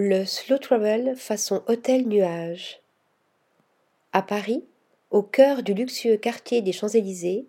Le 0.00 0.24
slow 0.24 0.58
travel 0.58 1.16
façon 1.16 1.64
hôtel 1.66 2.06
nuage. 2.06 2.78
À 4.12 4.22
Paris, 4.22 4.62
au 5.10 5.22
cœur 5.22 5.64
du 5.64 5.74
luxueux 5.74 6.16
quartier 6.16 6.62
des 6.62 6.70
Champs-Élysées, 6.70 7.46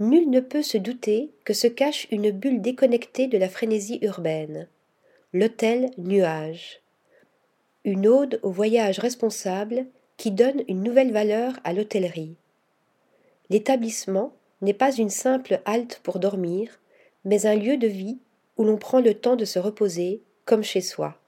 nul 0.00 0.28
ne 0.28 0.40
peut 0.40 0.62
se 0.62 0.76
douter 0.76 1.30
que 1.44 1.52
se 1.52 1.68
cache 1.68 2.08
une 2.10 2.32
bulle 2.32 2.60
déconnectée 2.60 3.28
de 3.28 3.38
la 3.38 3.48
frénésie 3.48 4.00
urbaine. 4.02 4.66
L'hôtel 5.32 5.92
nuage. 5.96 6.80
Une 7.84 8.08
ode 8.08 8.40
au 8.42 8.50
voyage 8.50 8.98
responsable 8.98 9.86
qui 10.16 10.32
donne 10.32 10.64
une 10.66 10.82
nouvelle 10.82 11.12
valeur 11.12 11.52
à 11.62 11.72
l'hôtellerie. 11.72 12.34
L'établissement 13.50 14.32
n'est 14.62 14.74
pas 14.74 14.92
une 14.92 15.10
simple 15.10 15.60
halte 15.64 16.00
pour 16.02 16.18
dormir, 16.18 16.80
mais 17.24 17.46
un 17.46 17.54
lieu 17.54 17.76
de 17.76 17.86
vie 17.86 18.18
où 18.56 18.64
l'on 18.64 18.78
prend 18.78 18.98
le 18.98 19.14
temps 19.14 19.36
de 19.36 19.44
se 19.44 19.60
reposer 19.60 20.22
comme 20.44 20.64
chez 20.64 20.80
soi. 20.80 21.20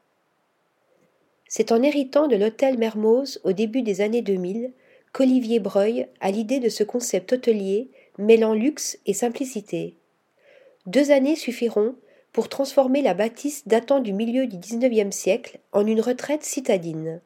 C'est 1.48 1.72
en 1.72 1.82
héritant 1.82 2.27
de 2.27 2.36
l'hôtel 2.36 2.78
Mermoz 2.78 3.41
au 3.45 3.52
début 3.52 3.82
des 3.82 4.00
années 4.00 4.23
2000 4.23 4.73
qu'Olivier 5.12 5.60
Breuil 5.60 6.09
a 6.20 6.30
l'idée 6.30 6.59
de 6.59 6.68
ce 6.68 6.84
concept 6.84 7.32
hôtelier 7.32 7.88
mêlant 8.18 8.54
luxe 8.54 8.98
et 9.06 9.14
simplicité. 9.14 9.96
Deux 10.87 11.10
années 11.10 11.37
suffiront 11.37 11.95
pour 12.32 12.48
transformer 12.48 13.01
la 13.01 13.14
bâtisse 13.14 13.66
datant 13.66 14.01
du 14.01 14.12
milieu 14.12 14.46
du 14.46 14.59
XIXe 14.59 15.14
siècle 15.14 15.59
en 15.73 15.87
une 15.87 16.01
retraite 16.01 16.45
citadine, 16.45 17.20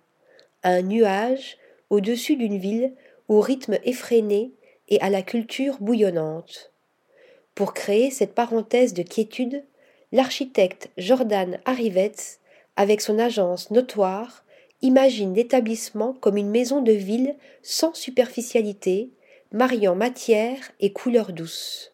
un 0.63 0.83
nuage 0.83 1.59
au-dessus 1.89 2.37
d'une 2.37 2.59
ville 2.59 2.93
au 3.29 3.41
rythme 3.41 3.79
effréné 3.85 4.53
et 4.89 5.01
à 5.01 5.11
la 5.11 5.23
culture 5.23 5.79
bouillonnante. 5.81 6.73
Pour 7.55 7.75
créer 7.75 8.11
cette 8.11 8.35
parenthèse 8.35 8.95
de 8.95 9.03
quiétude, 9.03 9.65
l'architecte 10.13 10.91
Jordan 10.97 11.59
Arrivetz 11.65 12.40
avec 12.81 13.03
son 13.03 13.19
agence 13.19 13.71
notoire, 13.71 14.43
imagine 14.81 15.35
l'établissement 15.35 16.15
comme 16.15 16.39
une 16.39 16.49
maison 16.49 16.81
de 16.81 16.93
ville 16.93 17.37
sans 17.61 17.93
superficialité, 17.93 19.11
mariant 19.53 19.95
matière 19.95 20.57
et 20.81 20.91
couleurs 20.91 21.35
douces. 21.35 21.93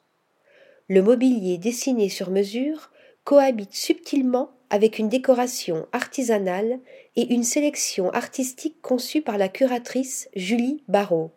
Le 0.89 1.03
mobilier 1.03 1.59
dessiné 1.59 2.09
sur 2.09 2.31
mesure 2.31 2.93
cohabite 3.25 3.75
subtilement 3.75 4.53
avec 4.71 5.01
une 5.01 5.09
décoration 5.09 5.89
artisanale 5.91 6.79
et 7.17 7.35
une 7.35 7.43
sélection 7.43 8.11
artistique 8.11 8.81
conçue 8.81 9.23
par 9.23 9.39
la 9.39 9.49
curatrice 9.49 10.29
Julie 10.37 10.85
Barrault. 10.87 11.33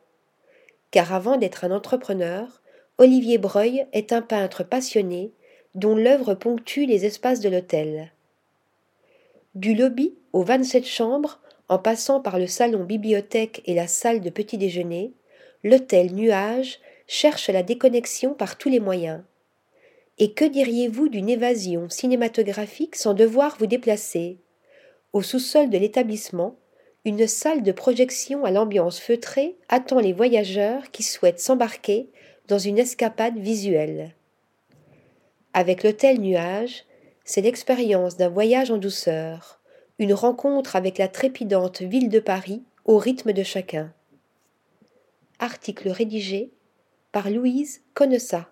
Car 0.91 1.11
avant 1.11 1.37
d'être 1.37 1.63
un 1.63 1.71
entrepreneur, 1.71 2.61
Olivier 2.99 3.39
Breuil 3.39 3.87
est 3.93 4.13
un 4.13 4.21
peintre 4.21 4.61
passionné 4.63 5.33
dont 5.73 5.95
l'œuvre 5.95 6.35
ponctue 6.35 6.85
les 6.85 7.07
espaces 7.07 7.39
de 7.39 7.49
l'hôtel. 7.49 8.11
Du 9.55 9.73
lobby 9.73 10.15
aux 10.31 10.43
vingt-sept 10.43 10.85
chambres, 10.85 11.39
en 11.69 11.79
passant 11.79 12.19
par 12.21 12.37
le 12.37 12.47
salon 12.47 12.83
bibliothèque 12.83 13.61
et 13.65 13.73
la 13.73 13.87
salle 13.87 14.21
de 14.21 14.29
petit 14.29 14.57
déjeuner, 14.57 15.13
l'hôtel 15.63 16.13
Nuage 16.13 16.79
cherche 17.07 17.49
la 17.49 17.63
déconnexion 17.63 18.33
par 18.33 18.57
tous 18.57 18.69
les 18.69 18.79
moyens. 18.79 19.23
Et 20.19 20.33
que 20.33 20.45
diriez-vous 20.45 21.09
d'une 21.09 21.29
évasion 21.29 21.89
cinématographique 21.89 22.95
sans 22.95 23.13
devoir 23.13 23.55
vous 23.57 23.67
déplacer? 23.67 24.37
Au 25.13 25.21
sous-sol 25.23 25.69
de 25.69 25.77
l'établissement, 25.77 26.57
une 27.05 27.25
salle 27.25 27.63
de 27.63 27.71
projection 27.71 28.45
à 28.45 28.51
l'ambiance 28.51 28.99
feutrée 28.99 29.55
attend 29.69 29.99
les 29.99 30.13
voyageurs 30.13 30.91
qui 30.91 31.01
souhaitent 31.01 31.39
s'embarquer 31.39 32.09
dans 32.47 32.59
une 32.59 32.77
escapade 32.77 33.37
visuelle. 33.37 34.13
Avec 35.53 35.83
l'hôtel 35.83 36.19
Nuage, 36.19 36.83
c'est 37.29 37.41
l'expérience 37.41 38.17
d'un 38.17 38.27
voyage 38.27 38.71
en 38.71 38.77
douceur, 38.77 39.59
une 39.99 40.15
rencontre 40.15 40.75
avec 40.75 40.97
la 40.97 41.07
trépidante 41.07 41.83
ville 41.83 42.09
de 42.09 42.19
Paris 42.19 42.63
au 42.85 42.97
rythme 42.97 43.33
de 43.33 43.43
chacun. 43.43 43.93
Article 45.37 45.89
rédigé 45.89 46.51
par 47.11 47.29
Louise 47.29 47.81
Connessa. 47.93 48.49